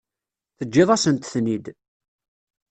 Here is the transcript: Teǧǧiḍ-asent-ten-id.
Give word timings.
Teǧǧiḍ-asent-ten-id. 0.57 1.65